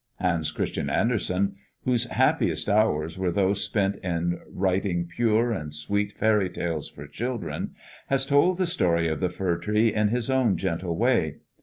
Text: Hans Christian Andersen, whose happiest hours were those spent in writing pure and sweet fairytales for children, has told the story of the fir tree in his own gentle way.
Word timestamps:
Hans 0.15 0.49
Christian 0.51 0.89
Andersen, 0.89 1.57
whose 1.85 2.05
happiest 2.05 2.67
hours 2.67 3.19
were 3.19 3.29
those 3.29 3.63
spent 3.63 3.97
in 3.97 4.39
writing 4.51 5.05
pure 5.15 5.51
and 5.51 5.71
sweet 5.75 6.17
fairytales 6.17 6.89
for 6.91 7.05
children, 7.05 7.75
has 8.07 8.25
told 8.25 8.57
the 8.57 8.65
story 8.65 9.07
of 9.07 9.19
the 9.19 9.29
fir 9.29 9.57
tree 9.59 9.93
in 9.93 10.07
his 10.07 10.27
own 10.27 10.57
gentle 10.57 10.97
way. 10.97 11.35